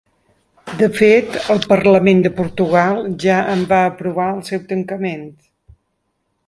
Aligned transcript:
De 0.77 0.87
fet, 0.99 1.35
el 1.55 1.61
parlament 1.73 2.23
de 2.27 2.31
Portugal 2.39 3.05
ja 3.25 3.37
en 3.55 3.63
va 3.75 3.83
aprovar 3.93 4.27
el 4.39 4.43
seu 4.51 4.69
tancament. 4.75 5.27